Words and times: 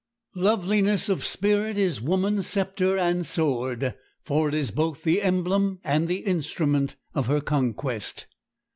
Loveliness 0.33 1.09
of 1.09 1.23
spirit 1.23 1.77
is 1.77 2.01
woman's 2.01 2.47
scepter 2.47 2.97
and 2.97 3.23
sword; 3.23 3.93
for 4.23 4.49
it 4.49 4.55
is 4.55 4.71
both 4.71 5.03
the 5.03 5.21
emblem 5.21 5.77
and 5.83 6.07
the 6.07 6.21
instrument 6.21 6.95
of 7.13 7.27
her 7.27 7.39
conquest. 7.39 8.25